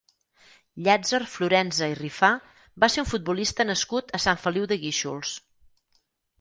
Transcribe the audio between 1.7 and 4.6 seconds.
i Rifà va ser un futbolista nascut a Sant